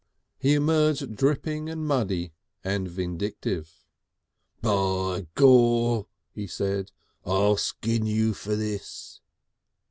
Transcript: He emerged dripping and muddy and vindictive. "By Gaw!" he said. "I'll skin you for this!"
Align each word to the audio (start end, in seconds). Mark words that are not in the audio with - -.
He 0.39 0.55
emerged 0.55 1.15
dripping 1.15 1.69
and 1.69 1.85
muddy 1.85 2.33
and 2.63 2.87
vindictive. 2.87 3.85
"By 4.59 5.27
Gaw!" 5.35 6.05
he 6.31 6.47
said. 6.47 6.91
"I'll 7.23 7.55
skin 7.57 8.07
you 8.07 8.33
for 8.33 8.55
this!" 8.55 9.21